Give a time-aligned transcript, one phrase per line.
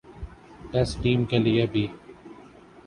[0.71, 1.85] test team کے لیے بھی